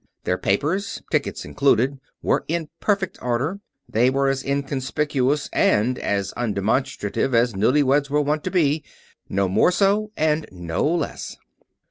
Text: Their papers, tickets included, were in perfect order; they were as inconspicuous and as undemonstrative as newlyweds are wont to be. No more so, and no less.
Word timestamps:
Their 0.23 0.39
papers, 0.39 1.03
tickets 1.11 1.45
included, 1.45 1.99
were 2.23 2.43
in 2.47 2.69
perfect 2.79 3.19
order; 3.21 3.59
they 3.87 4.09
were 4.09 4.29
as 4.29 4.43
inconspicuous 4.43 5.47
and 5.53 5.99
as 5.99 6.33
undemonstrative 6.35 7.35
as 7.35 7.53
newlyweds 7.53 8.09
are 8.09 8.19
wont 8.21 8.43
to 8.45 8.49
be. 8.49 8.83
No 9.29 9.47
more 9.47 9.71
so, 9.71 10.09
and 10.17 10.47
no 10.51 10.83
less. 10.87 11.37